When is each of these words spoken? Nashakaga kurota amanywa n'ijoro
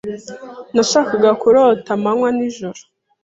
Nashakaga 0.73 1.29
kurota 1.41 1.89
amanywa 1.97 2.29
n'ijoro 2.37 2.79